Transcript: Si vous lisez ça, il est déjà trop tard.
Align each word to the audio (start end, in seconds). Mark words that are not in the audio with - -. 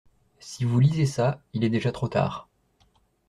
Si 0.39 0.65
vous 0.65 0.79
lisez 0.79 1.05
ça, 1.05 1.43
il 1.53 1.63
est 1.63 1.69
déjà 1.69 1.91
trop 1.91 2.07
tard. 2.07 2.49